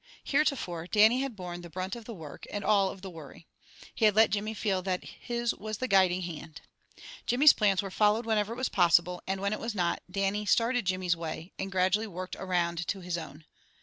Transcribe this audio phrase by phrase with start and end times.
[0.23, 3.45] Heretofore, Dannie had borne the brunt of the work, and all of the worry.
[3.93, 6.61] He had let Jimmy feel that his was the guiding hand.
[7.27, 10.85] Jimmy's plans were followed whenever it was possible, and when it was not, Dannie started
[10.85, 13.45] Jimmy's way, and gradually worked around to his own.